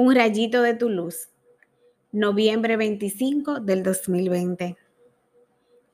[0.00, 1.28] Un rayito de tu luz.
[2.12, 4.76] Noviembre 25 del 2020.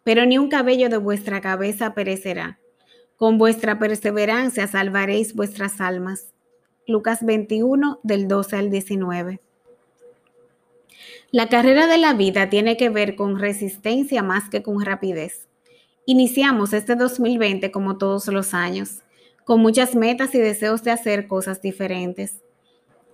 [0.03, 2.59] Pero ni un cabello de vuestra cabeza perecerá.
[3.17, 6.35] Con vuestra perseverancia salvaréis vuestras almas.
[6.87, 9.41] Lucas 21 del 12 al 19.
[11.31, 15.49] La carrera de la vida tiene que ver con resistencia más que con rapidez.
[16.05, 18.99] Iniciamos este 2020 como todos los años,
[19.45, 22.44] con muchas metas y deseos de hacer cosas diferentes.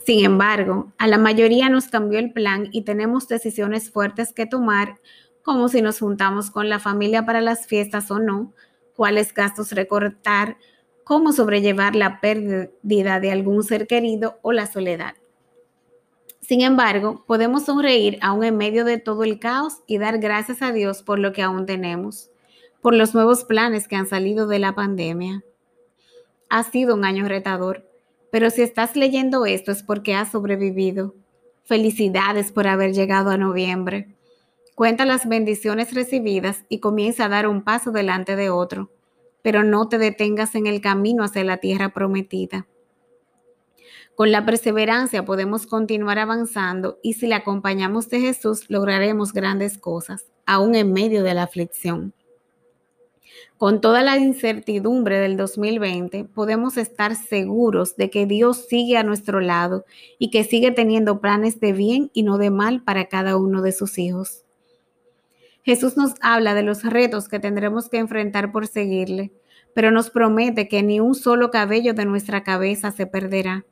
[0.05, 4.99] Sin embargo, a la mayoría nos cambió el plan y tenemos decisiones fuertes que tomar,
[5.43, 8.53] como si nos juntamos con la familia para las fiestas o no,
[8.95, 10.57] cuáles gastos recortar,
[11.05, 15.15] cómo sobrellevar la pérdida de algún ser querido o la soledad.
[16.41, 20.73] Sin embargo, podemos sonreír aún en medio de todo el caos y dar gracias a
[20.73, 22.31] Dios por lo que aún tenemos,
[22.81, 25.45] por los nuevos planes que han salido de la pandemia.
[26.49, 27.90] Ha sido un año retador,
[28.31, 31.15] pero si estás leyendo esto es porque has sobrevivido.
[31.65, 34.09] Felicidades por haber llegado a noviembre.
[34.75, 38.91] Cuenta las bendiciones recibidas y comienza a dar un paso delante de otro,
[39.43, 42.67] pero no te detengas en el camino hacia la tierra prometida.
[44.15, 50.27] Con la perseverancia podemos continuar avanzando y si la acompañamos de Jesús lograremos grandes cosas,
[50.45, 52.13] aún en medio de la aflicción.
[53.57, 59.41] Con toda la incertidumbre del 2020, podemos estar seguros de que Dios sigue a nuestro
[59.41, 59.85] lado
[60.19, 63.73] y que sigue teniendo planes de bien y no de mal para cada uno de
[63.73, 64.45] sus hijos.
[65.63, 69.31] Jesús nos habla de los retos que tendremos que enfrentar por seguirle,
[69.75, 73.67] pero nos promete que ni un solo cabello de nuestra cabeza se perderá.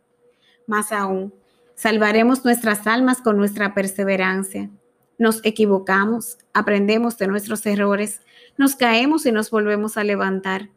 [0.66, 1.32] Más aún,
[1.74, 4.70] salvaremos nuestras almas con nuestra perseverancia.
[5.18, 8.20] Nos equivocamos, aprendemos de nuestros errores,
[8.56, 10.70] nos caemos y nos volvemos a levantar.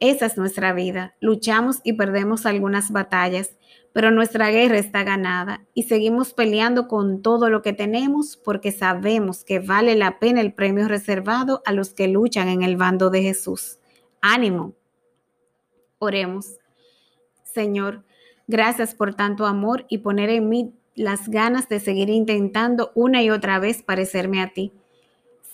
[0.00, 1.16] Esa es nuestra vida.
[1.20, 3.56] Luchamos y perdemos algunas batallas,
[3.92, 9.44] pero nuestra guerra está ganada y seguimos peleando con todo lo que tenemos porque sabemos
[9.44, 13.22] que vale la pena el premio reservado a los que luchan en el bando de
[13.22, 13.78] Jesús.
[14.20, 14.74] Ánimo.
[15.98, 16.58] Oremos.
[17.42, 18.04] Señor,
[18.46, 23.30] gracias por tanto amor y poner en mí las ganas de seguir intentando una y
[23.30, 24.72] otra vez parecerme a ti.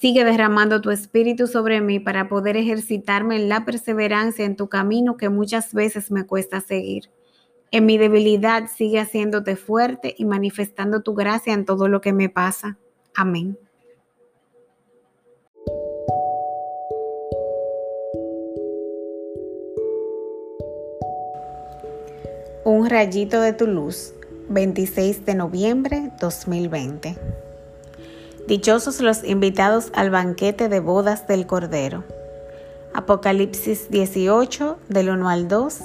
[0.00, 5.16] Sigue derramando tu espíritu sobre mí para poder ejercitarme en la perseverancia en tu camino
[5.16, 7.10] que muchas veces me cuesta seguir.
[7.71, 12.28] En mi debilidad sigue haciéndote fuerte y manifestando tu gracia en todo lo que me
[12.28, 12.78] pasa.
[13.15, 13.59] Amén.
[22.65, 24.14] Un rayito de tu luz,
[24.49, 27.16] 26 de noviembre 2020.
[28.47, 32.05] Dichosos los invitados al banquete de bodas del Cordero.
[32.93, 35.81] Apocalipsis 18 del 1 al 2,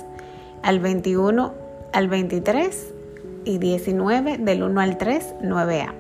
[0.62, 1.54] al 21
[1.94, 2.94] al 23
[3.46, 5.94] y 19 del 1 al 3, 9a.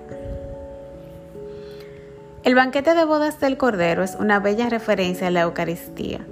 [2.44, 6.26] El banquete de bodas del Cordero es una bella referencia a la Eucaristía,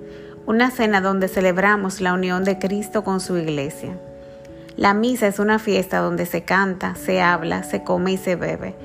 [0.45, 3.97] una cena donde celebramos la unión de Cristo con su iglesia.
[4.77, 8.75] La misa es una fiesta donde se canta, se habla, se come y se bebe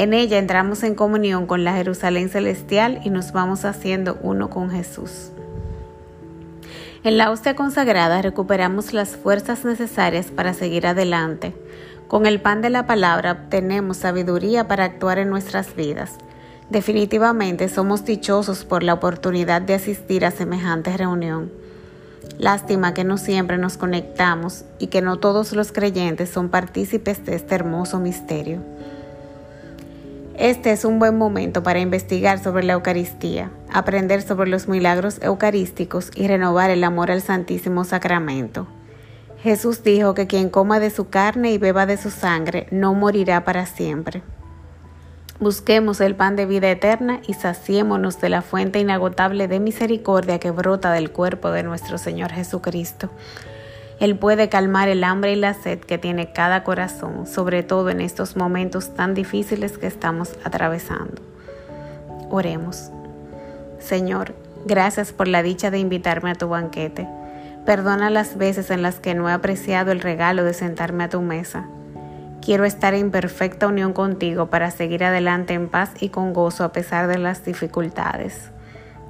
[0.00, 4.70] en ella entramos en comunión con la Jerusalén celestial y nos vamos haciendo uno con
[4.70, 5.30] Jesús.
[7.04, 11.54] En la hostia consagrada recuperamos las fuerzas necesarias para seguir adelante.
[12.08, 16.16] Con el pan de la palabra obtenemos sabiduría para actuar en nuestras vidas.
[16.70, 21.52] Definitivamente somos dichosos por la oportunidad de asistir a semejante reunión.
[22.38, 27.34] Lástima que no siempre nos conectamos y que no todos los creyentes son partícipes de
[27.34, 28.60] este hermoso misterio.
[30.36, 36.10] Este es un buen momento para investigar sobre la Eucaristía, aprender sobre los milagros eucarísticos
[36.14, 38.66] y renovar el amor al Santísimo Sacramento.
[39.42, 43.44] Jesús dijo que quien coma de su carne y beba de su sangre no morirá
[43.44, 44.22] para siempre.
[45.40, 50.50] Busquemos el pan de vida eterna y saciémonos de la fuente inagotable de misericordia que
[50.50, 53.08] brota del cuerpo de nuestro Señor Jesucristo.
[54.00, 58.02] Él puede calmar el hambre y la sed que tiene cada corazón, sobre todo en
[58.02, 61.22] estos momentos tan difíciles que estamos atravesando.
[62.28, 62.90] Oremos.
[63.78, 64.34] Señor,
[64.66, 67.08] gracias por la dicha de invitarme a tu banquete.
[67.64, 71.22] Perdona las veces en las que no he apreciado el regalo de sentarme a tu
[71.22, 71.66] mesa.
[72.42, 76.72] Quiero estar en perfecta unión contigo para seguir adelante en paz y con gozo a
[76.72, 78.50] pesar de las dificultades.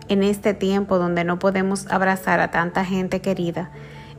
[0.08, 3.70] En este tiempo donde no podemos abrazar a tanta gente querida,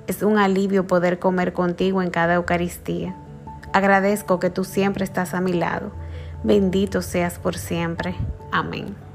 [0.07, 3.13] es un alivio poder comer contigo en cada Eucaristía.
[3.73, 5.91] Agradezco que tú siempre estás a mi lado.
[6.43, 8.15] Bendito seas por siempre.
[8.51, 9.10] Amén.